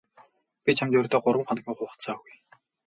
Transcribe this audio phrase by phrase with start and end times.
[0.63, 2.35] Би чамд ердөө гурав хоногийн хугацаа өгье.